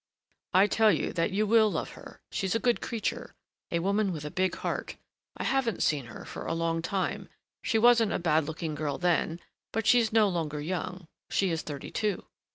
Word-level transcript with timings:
"I 0.53 0.65
tell 0.65 0.91
you 0.91 1.13
that 1.13 1.29
you 1.29 1.45
will 1.45 1.71
love 1.71 1.91
her: 1.91 2.19
she's 2.31 2.55
a 2.55 2.59
good 2.59 2.81
creature, 2.81 3.35
a 3.71 3.77
woman 3.77 4.11
with 4.11 4.25
a 4.25 4.31
big 4.31 4.55
heart; 4.55 4.95
I 5.37 5.43
haven't 5.43 5.83
seen 5.83 6.05
her 6.05 6.25
for 6.25 6.47
a 6.47 6.55
long 6.55 6.81
time, 6.81 7.29
she 7.61 7.77
wasn't 7.77 8.11
a 8.11 8.17
bad 8.17 8.45
looking 8.45 8.73
girl 8.73 8.97
then; 8.97 9.39
but 9.71 9.85
she 9.85 9.99
is 9.99 10.11
no 10.11 10.27
longer 10.27 10.59
young, 10.59 11.05
she 11.29 11.51
is 11.51 11.61
thirty 11.61 11.91
two. 11.91 12.25